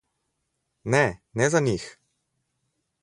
[0.93, 1.03] Ne,
[1.35, 1.85] ne za njih.